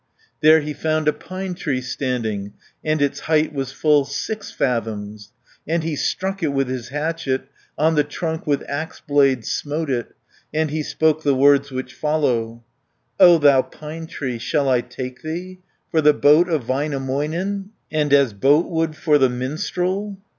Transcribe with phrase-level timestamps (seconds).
[0.41, 2.53] 50 There he found a pine tree standing,
[2.83, 5.31] And its height was full six fathoms,
[5.67, 10.15] And he struck it with his hatchet, On the trunk with axe blade smote it,
[10.51, 12.63] And he spoke the words which follow:
[13.19, 15.59] "O thou pine tree, shall I take thee,
[15.91, 20.17] For the boat of Väinämöinen, And as boatwood for the minstrel?"